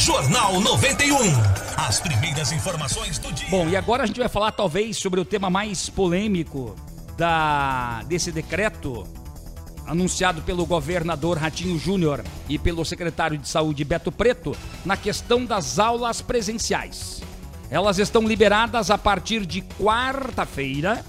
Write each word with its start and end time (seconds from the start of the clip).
Jornal 0.00 0.58
91. 0.60 1.14
As 1.76 2.00
primeiras 2.00 2.50
informações 2.52 3.18
do 3.18 3.30
dia. 3.34 3.50
Bom, 3.50 3.68
e 3.68 3.76
agora 3.76 4.04
a 4.04 4.06
gente 4.06 4.18
vai 4.18 4.30
falar 4.30 4.50
talvez 4.50 4.96
sobre 4.96 5.20
o 5.20 5.26
tema 5.26 5.50
mais 5.50 5.90
polêmico 5.90 6.74
da 7.18 8.02
desse 8.06 8.32
decreto 8.32 9.06
anunciado 9.86 10.40
pelo 10.40 10.64
governador 10.64 11.36
Ratinho 11.36 11.78
Júnior 11.78 12.24
e 12.48 12.58
pelo 12.58 12.82
secretário 12.82 13.36
de 13.36 13.46
Saúde 13.46 13.84
Beto 13.84 14.10
Preto 14.10 14.56
na 14.86 14.96
questão 14.96 15.44
das 15.44 15.78
aulas 15.78 16.22
presenciais. 16.22 17.20
Elas 17.70 17.98
estão 17.98 18.26
liberadas 18.26 18.90
a 18.90 18.96
partir 18.96 19.44
de 19.44 19.60
quarta-feira 19.60 21.04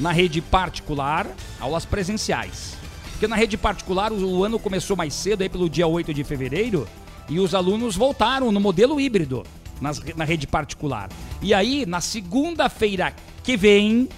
na 0.00 0.10
rede 0.10 0.40
particular, 0.40 1.26
aulas 1.60 1.84
presenciais. 1.84 2.78
Porque 3.10 3.28
na 3.28 3.36
rede 3.36 3.58
particular 3.58 4.10
o, 4.10 4.42
ano 4.42 4.58
começou 4.58 4.96
mais 4.96 5.12
cedo, 5.12 5.42
aí 5.42 5.50
pelo 5.50 5.68
dia 5.68 5.86
8 5.86 6.14
de 6.14 6.24
fevereiro, 6.24 6.88
e 7.28 7.40
os 7.40 7.54
alunos 7.54 7.96
voltaram 7.96 8.52
no 8.52 8.60
modelo 8.60 9.00
híbrido 9.00 9.44
nas, 9.80 10.00
na 10.14 10.24
rede 10.24 10.46
particular. 10.46 11.08
E 11.42 11.52
aí, 11.52 11.84
na 11.86 12.00
segunda-feira 12.00 13.14
que 13.42 13.56
vem, 13.56 14.08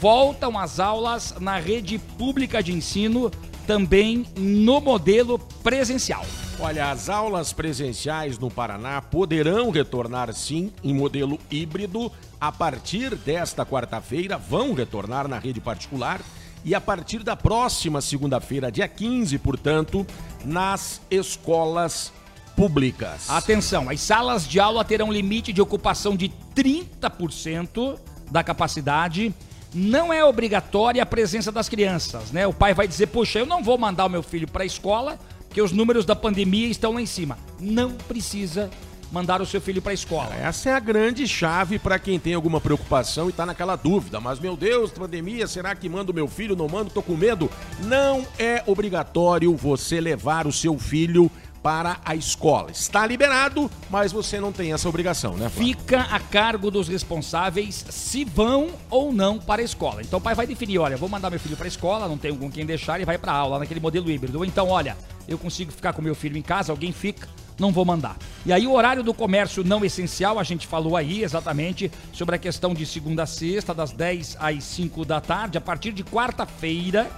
voltam 0.00 0.58
as 0.58 0.80
aulas 0.80 1.34
na 1.40 1.58
rede 1.58 1.98
pública 1.98 2.62
de 2.62 2.72
ensino, 2.72 3.30
também 3.66 4.26
no 4.36 4.80
modelo 4.80 5.38
presencial. 5.62 6.24
Olha, 6.60 6.90
as 6.90 7.08
aulas 7.08 7.52
presenciais 7.52 8.38
no 8.38 8.50
Paraná 8.50 9.00
poderão 9.00 9.70
retornar 9.70 10.32
sim 10.32 10.70
em 10.84 10.94
modelo 10.94 11.38
híbrido 11.50 12.12
a 12.40 12.52
partir 12.52 13.14
desta 13.16 13.64
quarta-feira, 13.64 14.36
vão 14.36 14.74
retornar 14.74 15.26
na 15.26 15.38
rede 15.38 15.60
particular 15.60 16.20
e 16.64 16.74
a 16.74 16.80
partir 16.80 17.22
da 17.22 17.36
próxima 17.36 18.00
segunda-feira, 18.00 18.72
dia 18.72 18.88
15, 18.88 19.38
portanto, 19.38 20.06
nas 20.44 21.00
escolas 21.10 22.12
públicas. 22.56 23.28
Atenção, 23.28 23.90
as 23.90 24.00
salas 24.00 24.48
de 24.48 24.58
aula 24.58 24.84
terão 24.84 25.12
limite 25.12 25.52
de 25.52 25.60
ocupação 25.60 26.16
de 26.16 26.32
30% 26.56 27.98
da 28.30 28.42
capacidade. 28.42 29.34
Não 29.74 30.12
é 30.12 30.24
obrigatória 30.24 31.02
a 31.02 31.06
presença 31.06 31.52
das 31.52 31.68
crianças, 31.68 32.30
né? 32.30 32.46
O 32.46 32.52
pai 32.52 32.72
vai 32.72 32.88
dizer: 32.88 33.08
"Poxa, 33.08 33.40
eu 33.40 33.46
não 33.46 33.62
vou 33.62 33.76
mandar 33.76 34.06
o 34.06 34.08
meu 34.08 34.22
filho 34.22 34.48
para 34.48 34.62
a 34.62 34.66
escola, 34.66 35.18
porque 35.48 35.60
os 35.60 35.72
números 35.72 36.04
da 36.04 36.14
pandemia 36.14 36.68
estão 36.68 36.94
lá 36.94 37.02
em 37.02 37.06
cima". 37.06 37.36
Não 37.58 37.90
precisa 37.90 38.70
mandar 39.14 39.40
o 39.40 39.46
seu 39.46 39.60
filho 39.60 39.80
para 39.80 39.92
a 39.92 39.94
escola. 39.94 40.34
Essa 40.34 40.70
é 40.70 40.72
a 40.72 40.80
grande 40.80 41.28
chave 41.28 41.78
para 41.78 42.00
quem 42.00 42.18
tem 42.18 42.34
alguma 42.34 42.60
preocupação 42.60 43.26
e 43.26 43.30
está 43.30 43.46
naquela 43.46 43.76
dúvida. 43.76 44.18
Mas, 44.18 44.40
meu 44.40 44.56
Deus, 44.56 44.90
pandemia, 44.90 45.46
será 45.46 45.72
que 45.72 45.88
mando 45.88 46.12
meu 46.12 46.26
filho? 46.26 46.56
Não 46.56 46.66
mando? 46.66 46.90
Tô 46.90 47.00
com 47.00 47.16
medo. 47.16 47.48
Não 47.84 48.26
é 48.36 48.64
obrigatório 48.66 49.54
você 49.54 50.00
levar 50.00 50.48
o 50.48 50.52
seu 50.52 50.76
filho 50.80 51.30
para 51.62 51.98
a 52.04 52.16
escola. 52.16 52.72
Está 52.72 53.06
liberado, 53.06 53.70
mas 53.88 54.10
você 54.10 54.40
não 54.40 54.52
tem 54.52 54.72
essa 54.72 54.88
obrigação, 54.88 55.34
né? 55.34 55.48
Flávio? 55.48 55.74
Fica 55.74 56.00
a 56.00 56.18
cargo 56.18 56.68
dos 56.68 56.88
responsáveis 56.88 57.86
se 57.88 58.24
vão 58.24 58.70
ou 58.90 59.12
não 59.12 59.38
para 59.38 59.62
a 59.62 59.64
escola. 59.64 60.02
Então 60.02 60.18
o 60.18 60.22
pai 60.22 60.34
vai 60.34 60.46
definir, 60.46 60.78
olha, 60.78 60.96
vou 60.96 61.08
mandar 61.08 61.30
meu 61.30 61.40
filho 61.40 61.56
para 61.56 61.66
a 61.66 61.68
escola, 61.68 62.08
não 62.08 62.18
tenho 62.18 62.36
com 62.36 62.50
quem 62.50 62.66
deixar 62.66 63.00
e 63.00 63.04
vai 63.04 63.16
para 63.16 63.32
aula 63.32 63.60
naquele 63.60 63.80
modelo 63.80 64.10
híbrido. 64.10 64.38
Ou 64.38 64.44
então, 64.44 64.68
olha, 64.68 64.96
eu 65.26 65.38
consigo 65.38 65.72
ficar 65.72 65.92
com 65.92 66.02
meu 66.02 66.14
filho 66.14 66.36
em 66.36 66.42
casa, 66.42 66.70
alguém 66.70 66.92
fica, 66.92 67.28
não 67.58 67.72
vou 67.72 67.84
mandar. 67.84 68.16
E 68.44 68.52
aí 68.52 68.66
o 68.66 68.72
horário 68.72 69.02
do 69.02 69.14
comércio 69.14 69.64
não 69.64 69.84
essencial, 69.84 70.38
a 70.38 70.42
gente 70.42 70.66
falou 70.66 70.96
aí 70.96 71.22
exatamente 71.22 71.90
sobre 72.12 72.36
a 72.36 72.38
questão 72.38 72.74
de 72.74 72.84
segunda 72.84 73.24
a 73.24 73.26
sexta, 73.26 73.72
das 73.72 73.92
10 73.92 74.36
às 74.40 74.64
5 74.64 75.04
da 75.04 75.20
tarde, 75.20 75.58
a 75.58 75.60
partir 75.60 75.92
de 75.92 76.02
quarta-feira, 76.04 77.10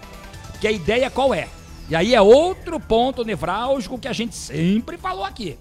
que 0.61 0.67
a 0.67 0.73
ideia 0.73 1.11
qual 1.11 1.35
é? 1.35 1.49
E 1.89 1.95
aí 1.95 2.15
é 2.15 2.21
outro 2.21 2.81
ponto 2.81 3.25
nevrálgico 3.25 3.99
que 3.99 4.09
a 4.09 4.13
gente 4.13 4.35
sempre 4.35 4.97
falou 4.97 5.25
aqui. 5.25 5.57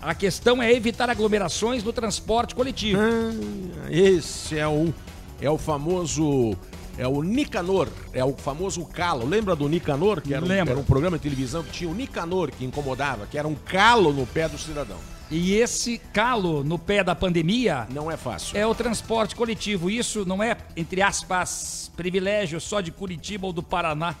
A 0.00 0.14
questão 0.14 0.62
é 0.62 0.72
evitar 0.72 1.08
aglomerações 1.08 1.84
no 1.84 1.92
transporte 1.92 2.54
coletivo. 2.54 3.00
Ah, 3.00 3.88
esse 3.90 4.58
é 4.58 4.66
o 4.66 4.92
é 5.40 5.50
o 5.50 5.58
famoso 5.58 6.56
é 7.02 7.08
o 7.08 7.20
Nicanor, 7.20 7.88
é 8.12 8.24
o 8.24 8.32
famoso 8.32 8.84
calo. 8.86 9.26
Lembra 9.26 9.56
do 9.56 9.68
Nicanor, 9.68 10.20
que 10.20 10.32
era 10.32 10.44
um, 10.44 10.52
era 10.52 10.78
um 10.78 10.84
programa 10.84 11.16
de 11.16 11.24
televisão 11.24 11.64
que 11.64 11.72
tinha 11.72 11.90
o 11.90 11.94
Nicanor 11.94 12.52
que 12.52 12.64
incomodava, 12.64 13.26
que 13.26 13.36
era 13.36 13.48
um 13.48 13.56
calo 13.56 14.12
no 14.12 14.24
pé 14.24 14.48
do 14.48 14.56
cidadão. 14.56 14.98
E 15.28 15.54
esse 15.54 15.98
calo 16.12 16.62
no 16.62 16.78
pé 16.78 17.02
da 17.02 17.14
pandemia 17.14 17.88
Não 17.90 18.08
é 18.08 18.16
fácil. 18.16 18.56
é 18.56 18.64
o 18.64 18.74
transporte 18.74 19.34
coletivo. 19.34 19.90
Isso 19.90 20.24
não 20.24 20.40
é, 20.42 20.56
entre 20.76 21.02
aspas, 21.02 21.90
privilégio 21.96 22.60
só 22.60 22.80
de 22.80 22.92
Curitiba 22.92 23.46
ou 23.46 23.52
do 23.52 23.62
Paraná. 23.64 24.14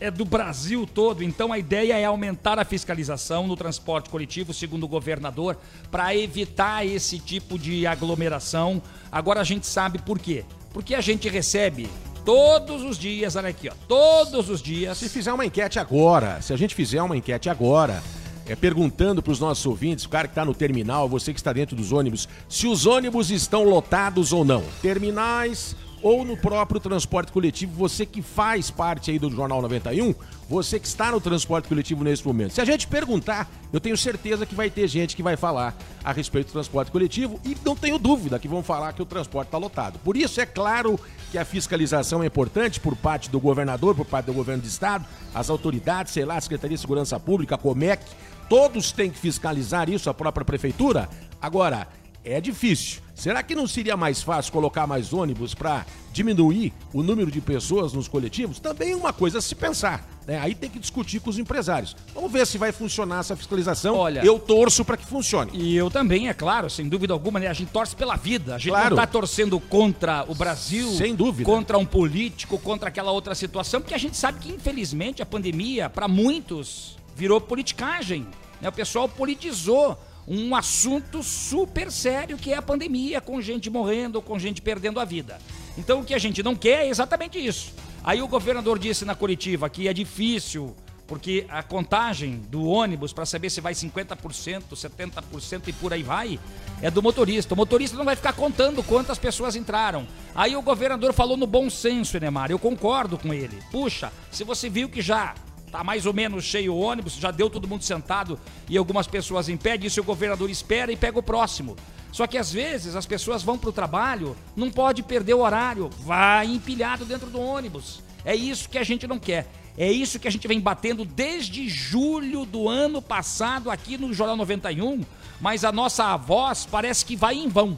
É 0.00 0.10
do 0.10 0.24
Brasil 0.24 0.88
todo. 0.92 1.22
Então 1.22 1.52
a 1.52 1.58
ideia 1.58 1.96
é 1.96 2.04
aumentar 2.04 2.58
a 2.58 2.64
fiscalização 2.64 3.46
no 3.46 3.54
transporte 3.54 4.10
coletivo, 4.10 4.52
segundo 4.52 4.84
o 4.84 4.88
governador, 4.88 5.56
para 5.88 6.16
evitar 6.16 6.84
esse 6.84 7.20
tipo 7.20 7.56
de 7.56 7.86
aglomeração. 7.86 8.82
Agora 9.12 9.40
a 9.40 9.44
gente 9.44 9.68
sabe 9.68 9.98
por 10.00 10.18
quê. 10.18 10.44
Porque 10.72 10.96
a 10.96 11.00
gente 11.00 11.28
recebe 11.28 11.88
todos 12.24 12.82
os 12.82 12.98
dias, 12.98 13.36
olha 13.36 13.50
aqui, 13.50 13.68
ó, 13.68 13.72
todos 13.86 14.48
os 14.48 14.62
dias. 14.62 14.96
Se 14.98 15.08
fizer 15.08 15.32
uma 15.32 15.44
enquete 15.44 15.78
agora, 15.78 16.40
se 16.40 16.52
a 16.52 16.56
gente 16.56 16.74
fizer 16.74 17.02
uma 17.02 17.16
enquete 17.16 17.50
agora, 17.50 18.02
é, 18.46 18.56
perguntando 18.56 19.22
para 19.22 19.32
os 19.32 19.40
nossos 19.40 19.64
ouvintes, 19.66 20.04
o 20.04 20.08
cara 20.08 20.26
que 20.26 20.32
está 20.32 20.44
no 20.44 20.54
terminal, 20.54 21.08
você 21.08 21.32
que 21.32 21.40
está 21.40 21.52
dentro 21.52 21.76
dos 21.76 21.92
ônibus, 21.92 22.28
se 22.48 22.66
os 22.66 22.86
ônibus 22.86 23.30
estão 23.30 23.64
lotados 23.64 24.32
ou 24.32 24.44
não. 24.44 24.62
Terminais 24.80 25.76
ou 26.02 26.22
no 26.22 26.36
próprio 26.36 26.78
transporte 26.78 27.32
coletivo, 27.32 27.72
você 27.74 28.04
que 28.04 28.20
faz 28.20 28.70
parte 28.70 29.10
aí 29.10 29.18
do 29.18 29.30
Jornal 29.30 29.62
91, 29.62 30.14
você 30.46 30.78
que 30.78 30.86
está 30.86 31.10
no 31.10 31.18
transporte 31.18 31.66
coletivo 31.66 32.04
nesse 32.04 32.26
momento. 32.26 32.52
Se 32.52 32.60
a 32.60 32.64
gente 32.64 32.86
perguntar, 32.86 33.50
eu 33.72 33.80
tenho 33.80 33.96
certeza 33.96 34.44
que 34.44 34.54
vai 34.54 34.68
ter 34.68 34.86
gente 34.86 35.16
que 35.16 35.22
vai 35.22 35.34
falar 35.34 35.74
a 36.04 36.12
respeito 36.12 36.48
do 36.48 36.52
transporte 36.52 36.92
coletivo 36.92 37.40
e 37.42 37.56
não 37.64 37.74
tenho 37.74 37.98
dúvida 37.98 38.38
que 38.38 38.46
vão 38.46 38.62
falar 38.62 38.92
que 38.92 39.00
o 39.00 39.06
transporte 39.06 39.48
está 39.48 39.56
lotado. 39.56 39.98
Por 40.00 40.14
isso, 40.14 40.42
é 40.42 40.44
claro 40.44 41.00
que 41.34 41.38
a 41.38 41.44
fiscalização 41.44 42.22
é 42.22 42.26
importante 42.26 42.78
por 42.78 42.94
parte 42.94 43.28
do 43.28 43.40
governador, 43.40 43.92
por 43.92 44.06
parte 44.06 44.26
do 44.26 44.32
governo 44.32 44.62
do 44.62 44.68
estado, 44.68 45.04
as 45.34 45.50
autoridades, 45.50 46.12
sei 46.12 46.24
lá, 46.24 46.36
a 46.36 46.40
Secretaria 46.40 46.76
de 46.76 46.80
Segurança 46.80 47.18
Pública, 47.18 47.56
a 47.56 47.58
Comec, 47.58 48.04
todos 48.48 48.92
têm 48.92 49.10
que 49.10 49.18
fiscalizar 49.18 49.90
isso, 49.90 50.08
a 50.08 50.14
própria 50.14 50.44
prefeitura. 50.44 51.08
Agora, 51.42 51.88
é 52.24 52.40
difícil. 52.40 53.02
Será 53.14 53.42
que 53.44 53.54
não 53.54 53.66
seria 53.68 53.96
mais 53.96 54.22
fácil 54.22 54.52
colocar 54.52 54.86
mais 54.88 55.12
ônibus 55.12 55.54
para 55.54 55.86
diminuir 56.12 56.72
o 56.92 57.02
número 57.02 57.30
de 57.30 57.40
pessoas 57.40 57.92
nos 57.92 58.08
coletivos? 58.08 58.58
Também 58.58 58.90
é 58.92 58.96
uma 58.96 59.12
coisa 59.12 59.38
a 59.38 59.40
se 59.40 59.54
pensar. 59.54 60.06
Né? 60.26 60.38
Aí 60.38 60.54
tem 60.54 60.68
que 60.68 60.78
discutir 60.80 61.20
com 61.20 61.30
os 61.30 61.38
empresários. 61.38 61.94
Vamos 62.14 62.32
ver 62.32 62.46
se 62.46 62.58
vai 62.58 62.72
funcionar 62.72 63.20
essa 63.20 63.36
fiscalização. 63.36 63.94
Olha- 63.96 64.24
eu 64.24 64.38
torço 64.38 64.84
para 64.84 64.96
que 64.96 65.04
funcione. 65.06 65.52
E 65.54 65.76
eu 65.76 65.90
também, 65.90 66.28
é 66.28 66.34
claro, 66.34 66.68
sem 66.68 66.88
dúvida 66.88 67.12
alguma, 67.12 67.38
né? 67.38 67.46
A 67.46 67.52
gente 67.52 67.70
torce 67.70 67.94
pela 67.94 68.16
vida. 68.16 68.54
A 68.56 68.58
gente 68.58 68.70
Claro. 68.70 68.90
não 68.90 68.96
tá 68.96 69.06
torcendo 69.06 69.60
contra 69.60 70.24
o 70.28 70.34
Brasil, 70.34 70.90
Sem 70.94 71.14
dúvida. 71.14 71.44
contra 71.48 71.78
um 71.78 71.84
político, 71.86 72.58
contra 72.58 72.88
aquela 72.88 73.12
outra 73.12 73.34
situação, 73.34 73.80
porque 73.80 73.94
a 73.94 73.98
gente 73.98 74.16
sabe 74.16 74.40
que, 74.40 74.48
infelizmente, 74.50 75.22
a 75.22 75.26
pandemia, 75.26 75.88
para 75.88 76.08
muitos, 76.08 76.96
virou 77.14 77.40
politicagem. 77.40 78.26
né? 78.60 78.68
O 78.68 78.72
pessoal 78.72 79.08
politizou 79.08 79.96
um 80.26 80.54
assunto 80.54 81.22
super 81.22 81.90
sério 81.90 82.36
que 82.36 82.52
é 82.52 82.56
a 82.56 82.62
pandemia, 82.62 83.20
com 83.20 83.40
gente 83.40 83.68
morrendo, 83.68 84.22
com 84.22 84.38
gente 84.38 84.62
perdendo 84.62 85.00
a 85.00 85.04
vida. 85.04 85.38
Então 85.76 86.00
o 86.00 86.04
que 86.04 86.14
a 86.14 86.18
gente 86.18 86.42
não 86.42 86.54
quer 86.54 86.86
é 86.86 86.88
exatamente 86.88 87.38
isso. 87.38 87.72
Aí 88.02 88.22
o 88.22 88.28
governador 88.28 88.78
disse 88.78 89.04
na 89.04 89.14
coletiva 89.14 89.68
que 89.68 89.88
é 89.88 89.92
difícil 89.92 90.74
porque 91.06 91.46
a 91.48 91.62
contagem 91.62 92.38
do 92.48 92.64
ônibus 92.64 93.12
para 93.12 93.26
saber 93.26 93.50
se 93.50 93.60
vai 93.60 93.74
50%, 93.74 94.62
70% 94.72 95.68
e 95.68 95.72
por 95.72 95.92
aí 95.92 96.02
vai, 96.02 96.40
é 96.80 96.90
do 96.90 97.02
motorista. 97.02 97.54
O 97.54 97.56
motorista 97.56 97.96
não 97.96 98.04
vai 98.04 98.16
ficar 98.16 98.32
contando 98.32 98.82
quantas 98.82 99.18
pessoas 99.18 99.54
entraram. 99.54 100.06
Aí 100.34 100.56
o 100.56 100.62
governador 100.62 101.12
falou 101.12 101.36
no 101.36 101.46
bom 101.46 101.68
senso, 101.68 102.16
Enemar, 102.16 102.50
eu 102.50 102.58
concordo 102.58 103.18
com 103.18 103.34
ele. 103.34 103.58
Puxa, 103.70 104.12
se 104.30 104.44
você 104.44 104.68
viu 104.68 104.88
que 104.88 105.02
já 105.02 105.34
tá 105.74 105.82
mais 105.82 106.06
ou 106.06 106.14
menos 106.14 106.44
cheio 106.44 106.72
o 106.72 106.78
ônibus, 106.78 107.14
já 107.16 107.32
deu 107.32 107.50
todo 107.50 107.66
mundo 107.66 107.82
sentado 107.82 108.38
e 108.68 108.78
algumas 108.78 109.08
pessoas 109.08 109.48
em 109.48 109.56
pé, 109.56 109.76
disso 109.76 110.00
o 110.00 110.04
governador 110.04 110.48
espera 110.48 110.92
e 110.92 110.96
pega 110.96 111.18
o 111.18 111.22
próximo. 111.22 111.74
Só 112.12 112.28
que 112.28 112.38
às 112.38 112.52
vezes 112.52 112.94
as 112.94 113.06
pessoas 113.06 113.42
vão 113.42 113.58
para 113.58 113.70
o 113.70 113.72
trabalho, 113.72 114.36
não 114.54 114.70
pode 114.70 115.02
perder 115.02 115.34
o 115.34 115.40
horário, 115.40 115.90
vai 115.98 116.46
empilhado 116.46 117.04
dentro 117.04 117.28
do 117.28 117.40
ônibus. 117.40 118.00
É 118.24 118.36
isso 118.36 118.68
que 118.68 118.78
a 118.78 118.84
gente 118.84 119.08
não 119.08 119.18
quer. 119.18 119.50
É 119.76 119.90
isso 119.90 120.20
que 120.20 120.28
a 120.28 120.30
gente 120.30 120.46
vem 120.46 120.60
batendo 120.60 121.04
desde 121.04 121.68
julho 121.68 122.44
do 122.44 122.68
ano 122.68 123.02
passado 123.02 123.68
aqui 123.68 123.98
no 123.98 124.14
Jornal 124.14 124.36
91, 124.36 125.04
mas 125.40 125.64
a 125.64 125.72
nossa 125.72 126.16
voz 126.16 126.68
parece 126.70 127.04
que 127.04 127.16
vai 127.16 127.34
em 127.34 127.48
vão. 127.48 127.76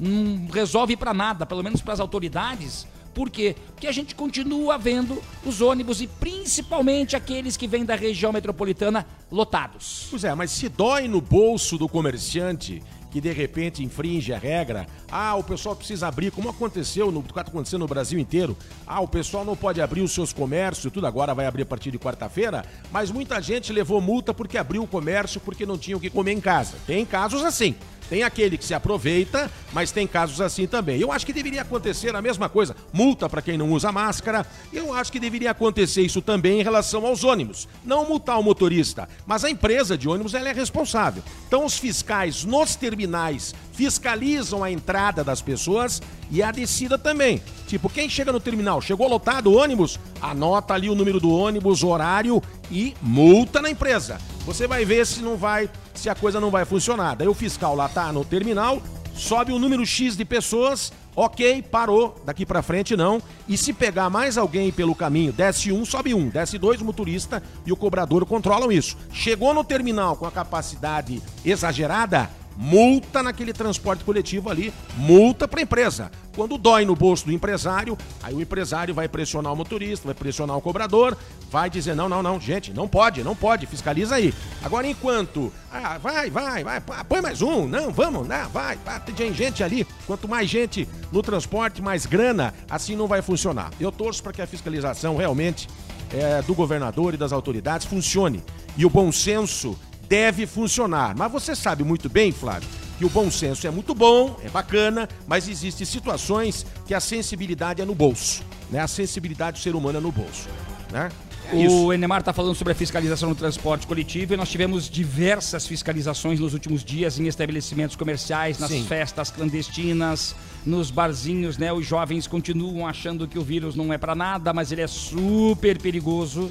Não 0.00 0.48
resolve 0.48 0.96
para 0.96 1.14
nada, 1.14 1.46
pelo 1.46 1.62
menos 1.62 1.80
para 1.80 1.92
as 1.92 2.00
autoridades. 2.00 2.88
Por 3.16 3.30
quê? 3.30 3.56
Porque 3.68 3.86
a 3.86 3.92
gente 3.92 4.14
continua 4.14 4.76
vendo 4.76 5.22
os 5.42 5.62
ônibus 5.62 6.02
e 6.02 6.06
principalmente 6.06 7.16
aqueles 7.16 7.56
que 7.56 7.66
vêm 7.66 7.82
da 7.82 7.96
região 7.96 8.30
metropolitana 8.30 9.06
lotados. 9.32 10.06
Pois 10.10 10.22
é, 10.22 10.34
mas 10.34 10.50
se 10.50 10.68
dói 10.68 11.08
no 11.08 11.22
bolso 11.22 11.78
do 11.78 11.88
comerciante 11.88 12.82
que 13.10 13.18
de 13.18 13.32
repente 13.32 13.82
infringe 13.82 14.34
a 14.34 14.38
regra. 14.38 14.86
Ah, 15.10 15.34
o 15.36 15.42
pessoal 15.42 15.74
precisa 15.74 16.06
abrir, 16.06 16.30
como 16.30 16.50
aconteceu 16.50 17.10
no 17.10 17.20
está 17.20 17.40
acontecendo 17.40 17.80
no 17.80 17.88
Brasil 17.88 18.18
inteiro. 18.18 18.54
Ah, 18.86 19.00
o 19.00 19.08
pessoal 19.08 19.42
não 19.42 19.56
pode 19.56 19.80
abrir 19.80 20.02
os 20.02 20.12
seus 20.12 20.34
comércios, 20.34 20.92
tudo 20.92 21.06
agora 21.06 21.32
vai 21.32 21.46
abrir 21.46 21.62
a 21.62 21.66
partir 21.66 21.90
de 21.90 21.98
quarta-feira, 21.98 22.66
mas 22.92 23.10
muita 23.10 23.40
gente 23.40 23.72
levou 23.72 23.98
multa 24.02 24.34
porque 24.34 24.58
abriu 24.58 24.82
o 24.82 24.86
comércio 24.86 25.40
porque 25.40 25.64
não 25.64 25.78
tinha 25.78 25.96
o 25.96 26.00
que 26.00 26.10
comer 26.10 26.32
em 26.32 26.40
casa. 26.42 26.74
Tem 26.86 27.06
casos 27.06 27.42
assim. 27.42 27.74
Tem 28.08 28.22
aquele 28.22 28.56
que 28.56 28.64
se 28.64 28.74
aproveita, 28.74 29.50
mas 29.72 29.90
tem 29.90 30.06
casos 30.06 30.40
assim 30.40 30.66
também. 30.66 31.00
Eu 31.00 31.10
acho 31.10 31.26
que 31.26 31.32
deveria 31.32 31.62
acontecer 31.62 32.14
a 32.14 32.22
mesma 32.22 32.48
coisa. 32.48 32.76
Multa 32.92 33.28
para 33.28 33.42
quem 33.42 33.58
não 33.58 33.72
usa 33.72 33.90
máscara. 33.90 34.46
Eu 34.72 34.92
acho 34.92 35.10
que 35.10 35.18
deveria 35.18 35.50
acontecer 35.50 36.02
isso 36.02 36.22
também 36.22 36.60
em 36.60 36.62
relação 36.62 37.04
aos 37.04 37.24
ônibus. 37.24 37.68
Não 37.84 38.06
multar 38.06 38.38
o 38.38 38.42
motorista, 38.42 39.08
mas 39.26 39.44
a 39.44 39.50
empresa 39.50 39.98
de 39.98 40.08
ônibus 40.08 40.34
ela 40.34 40.48
é 40.48 40.52
responsável. 40.52 41.22
Então 41.46 41.64
os 41.64 41.78
fiscais 41.78 42.44
nos 42.44 42.76
terminais 42.76 43.54
fiscalizam 43.72 44.64
a 44.64 44.70
entrada 44.70 45.22
das 45.22 45.42
pessoas 45.42 46.00
e 46.30 46.42
a 46.42 46.50
descida 46.50 46.96
também. 46.96 47.42
Tipo, 47.66 47.90
quem 47.90 48.08
chega 48.08 48.32
no 48.32 48.40
terminal, 48.40 48.80
chegou 48.80 49.08
lotado 49.08 49.48
o 49.48 49.56
ônibus, 49.56 49.98
anota 50.20 50.74
ali 50.74 50.88
o 50.88 50.94
número 50.94 51.20
do 51.20 51.30
ônibus, 51.30 51.82
horário 51.82 52.42
e 52.70 52.94
multa 53.02 53.60
na 53.60 53.70
empresa. 53.70 54.18
Você 54.46 54.68
vai 54.68 54.84
ver 54.84 55.04
se 55.04 55.22
não 55.22 55.36
vai, 55.36 55.68
se 55.92 56.08
a 56.08 56.14
coisa 56.14 56.38
não 56.38 56.52
vai 56.52 56.64
funcionar. 56.64 57.16
Daí 57.16 57.26
o 57.26 57.34
fiscal 57.34 57.74
lá 57.74 57.88
tá 57.88 58.12
no 58.12 58.24
terminal, 58.24 58.80
sobe 59.12 59.50
o 59.50 59.58
número 59.58 59.84
X 59.84 60.16
de 60.16 60.24
pessoas, 60.24 60.92
ok, 61.16 61.62
parou, 61.62 62.14
daqui 62.24 62.46
para 62.46 62.62
frente 62.62 62.96
não. 62.96 63.20
E 63.48 63.58
se 63.58 63.72
pegar 63.72 64.08
mais 64.08 64.38
alguém 64.38 64.70
pelo 64.70 64.94
caminho, 64.94 65.32
desce 65.32 65.72
um, 65.72 65.84
sobe 65.84 66.14
um, 66.14 66.28
desce 66.28 66.58
dois, 66.58 66.80
o 66.80 66.84
motorista 66.84 67.42
e 67.66 67.72
o 67.72 67.76
cobrador 67.76 68.24
controlam 68.24 68.70
isso. 68.70 68.96
Chegou 69.12 69.52
no 69.52 69.64
terminal 69.64 70.14
com 70.14 70.26
a 70.26 70.30
capacidade 70.30 71.20
exagerada, 71.44 72.30
multa 72.56 73.24
naquele 73.24 73.52
transporte 73.52 74.04
coletivo 74.04 74.48
ali, 74.48 74.72
multa 74.96 75.48
para 75.48 75.60
empresa. 75.60 76.08
Quando 76.36 76.58
dói 76.58 76.84
no 76.84 76.94
bolso 76.94 77.24
do 77.24 77.32
empresário, 77.32 77.96
aí 78.22 78.34
o 78.34 78.42
empresário 78.42 78.94
vai 78.94 79.08
pressionar 79.08 79.54
o 79.54 79.56
motorista, 79.56 80.04
vai 80.04 80.14
pressionar 80.14 80.54
o 80.54 80.60
cobrador, 80.60 81.16
vai 81.50 81.70
dizer: 81.70 81.96
não, 81.96 82.10
não, 82.10 82.22
não, 82.22 82.38
gente, 82.38 82.74
não 82.74 82.86
pode, 82.86 83.24
não 83.24 83.34
pode, 83.34 83.64
fiscaliza 83.64 84.16
aí. 84.16 84.34
Agora, 84.62 84.86
enquanto, 84.86 85.50
ah, 85.72 85.96
vai, 85.96 86.28
vai, 86.28 86.62
vai, 86.62 86.80
põe 87.08 87.22
mais 87.22 87.40
um, 87.40 87.66
não, 87.66 87.90
vamos, 87.90 88.28
né, 88.28 88.46
vai, 88.52 88.78
tem 89.16 89.32
gente 89.32 89.64
ali. 89.64 89.86
Quanto 90.06 90.28
mais 90.28 90.50
gente 90.50 90.86
no 91.10 91.22
transporte, 91.22 91.80
mais 91.80 92.04
grana, 92.04 92.52
assim 92.68 92.94
não 92.94 93.06
vai 93.06 93.22
funcionar. 93.22 93.70
Eu 93.80 93.90
torço 93.90 94.22
para 94.22 94.34
que 94.34 94.42
a 94.42 94.46
fiscalização 94.46 95.16
realmente 95.16 95.66
é, 96.12 96.42
do 96.42 96.54
governador 96.54 97.14
e 97.14 97.16
das 97.16 97.32
autoridades 97.32 97.86
funcione. 97.86 98.44
E 98.76 98.84
o 98.84 98.90
bom 98.90 99.10
senso 99.10 99.78
deve 100.06 100.46
funcionar. 100.46 101.16
Mas 101.16 101.32
você 101.32 101.56
sabe 101.56 101.82
muito 101.82 102.10
bem, 102.10 102.30
Flávio, 102.30 102.68
que 102.98 103.04
o 103.04 103.08
bom 103.08 103.30
senso 103.30 103.66
é 103.66 103.70
muito 103.70 103.94
bom, 103.94 104.38
é 104.42 104.48
bacana, 104.48 105.08
mas 105.26 105.48
existem 105.48 105.86
situações 105.86 106.64
que 106.86 106.94
a 106.94 107.00
sensibilidade 107.00 107.82
é 107.82 107.84
no 107.84 107.94
bolso, 107.94 108.42
né? 108.70 108.80
A 108.80 108.88
sensibilidade 108.88 109.58
do 109.58 109.62
ser 109.62 109.74
humano 109.74 109.98
é 109.98 110.00
no 110.00 110.12
bolso, 110.12 110.48
né? 110.90 111.10
O 111.52 111.92
Enemar 111.92 112.20
está 112.20 112.32
falando 112.32 112.56
sobre 112.56 112.72
a 112.72 112.76
fiscalização 112.76 113.28
no 113.28 113.34
transporte 113.34 113.86
coletivo 113.86 114.34
e 114.34 114.36
nós 114.36 114.48
tivemos 114.48 114.90
diversas 114.90 115.64
fiscalizações 115.64 116.40
nos 116.40 116.54
últimos 116.54 116.84
dias 116.84 117.20
em 117.20 117.28
estabelecimentos 117.28 117.94
comerciais, 117.94 118.58
nas 118.58 118.70
Sim. 118.70 118.84
festas 118.84 119.30
clandestinas, 119.30 120.34
nos 120.64 120.90
barzinhos, 120.90 121.56
né? 121.56 121.72
Os 121.72 121.86
jovens 121.86 122.26
continuam 122.26 122.86
achando 122.86 123.28
que 123.28 123.38
o 123.38 123.42
vírus 123.42 123.76
não 123.76 123.92
é 123.92 123.98
para 123.98 124.14
nada, 124.14 124.52
mas 124.52 124.72
ele 124.72 124.82
é 124.82 124.88
super 124.88 125.80
perigoso. 125.80 126.50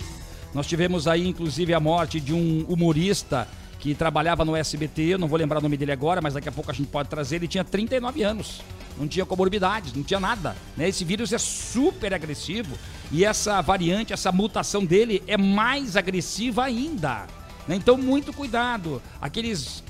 Nós 0.54 0.66
tivemos 0.66 1.08
aí, 1.08 1.28
inclusive, 1.28 1.74
a 1.74 1.80
morte 1.80 2.22
de 2.22 2.34
um 2.34 2.66
humorista 2.70 3.46
que 3.86 3.94
trabalhava 3.94 4.44
no 4.44 4.56
SBT, 4.56 5.16
não 5.16 5.28
vou 5.28 5.38
lembrar 5.38 5.60
o 5.60 5.62
nome 5.62 5.78
dele 5.78 5.92
agora, 5.92 6.20
mas 6.20 6.34
daqui 6.34 6.50
a 6.50 6.52
pouco 6.52 6.72
a 6.72 6.74
gente 6.74 6.88
pode 6.88 7.08
trazer. 7.08 7.36
Ele 7.36 7.48
tinha 7.48 7.64
39 7.64 8.24
anos, 8.24 8.64
não 8.98 9.08
tinha 9.08 9.24
comorbidades, 9.28 9.94
não 9.94 10.02
tinha 10.02 10.20
nada. 10.20 10.56
Né? 10.76 10.90
Esse 10.90 11.06
vírus 11.06 11.32
é 11.32 11.38
super 11.38 12.12
agressivo 12.12 12.76
e 13.12 13.24
essa 13.24 13.62
variante, 13.62 14.12
essa 14.12 14.32
mutação 14.32 14.84
dele 14.84 15.22
é 15.28 15.38
mais 15.38 15.96
agressiva 15.96 16.64
ainda. 16.64 17.28
Né? 17.68 17.76
Então, 17.76 17.96
muito 17.96 18.34
cuidado. 18.34 19.00
Aqueles, 19.22 19.84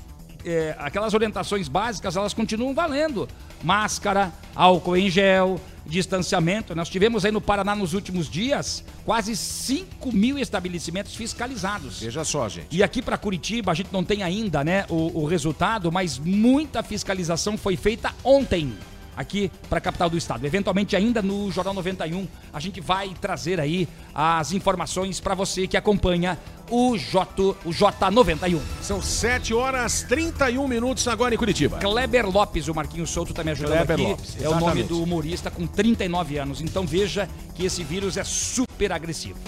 é, 0.44 0.76
aquelas 0.78 1.14
orientações 1.14 1.66
básicas, 1.66 2.16
elas 2.16 2.34
continuam 2.34 2.74
valendo. 2.74 3.26
Máscara, 3.64 4.30
álcool 4.54 4.98
em 4.98 5.08
gel, 5.08 5.58
distanciamento. 5.86 6.74
Nós 6.74 6.88
tivemos 6.88 7.24
aí 7.24 7.32
no 7.32 7.40
Paraná 7.40 7.74
nos 7.74 7.94
últimos 7.94 8.28
dias 8.28 8.84
quase 9.04 9.36
5 9.36 10.12
mil 10.12 10.38
estabelecimentos 10.38 11.14
fiscalizados. 11.14 12.00
Veja 12.00 12.24
só, 12.24 12.48
gente. 12.48 12.68
E 12.70 12.82
aqui 12.82 13.00
para 13.00 13.16
Curitiba, 13.16 13.72
a 13.72 13.74
gente 13.74 13.92
não 13.92 14.04
tem 14.04 14.22
ainda 14.22 14.64
né, 14.64 14.84
o, 14.88 15.22
o 15.22 15.26
resultado, 15.26 15.90
mas 15.90 16.18
muita 16.18 16.82
fiscalização 16.82 17.56
foi 17.56 17.76
feita 17.76 18.12
ontem 18.24 18.74
aqui 19.16 19.50
para 19.68 19.78
a 19.78 19.80
capital 19.80 20.10
do 20.10 20.16
estado. 20.16 20.44
Eventualmente 20.44 20.94
ainda 20.94 21.22
no 21.22 21.50
Jornal 21.50 21.74
91 21.74 22.26
a 22.52 22.60
gente 22.60 22.80
vai 22.80 23.14
trazer 23.20 23.60
aí 23.60 23.88
as 24.14 24.52
informações 24.52 25.20
para 25.20 25.34
você 25.34 25.66
que 25.66 25.76
acompanha 25.76 26.38
o 26.70 26.96
J, 26.96 27.42
o 27.64 27.70
J91. 27.70 28.60
São 28.82 29.00
7 29.00 29.54
horas 29.54 30.02
31 30.02 30.66
minutos 30.66 31.06
agora 31.08 31.34
em 31.34 31.38
Curitiba. 31.38 31.78
Kleber 31.78 32.28
Lopes, 32.28 32.68
o 32.68 32.74
Marquinhos 32.74 33.10
Souto 33.10 33.30
está 33.32 33.44
me 33.44 33.52
ajudando 33.52 33.86
Kleber 33.86 33.94
aqui. 33.94 34.10
Lopes, 34.10 34.42
é 34.42 34.48
o 34.48 34.58
nome 34.58 34.82
do 34.82 35.02
humorista 35.02 35.50
com 35.50 35.66
39 35.66 36.38
anos. 36.38 36.60
Então 36.60 36.86
veja 36.86 37.28
que 37.54 37.64
esse 37.64 37.84
vírus 37.84 38.16
é 38.16 38.24
super 38.24 38.92
agressivo. 38.92 39.38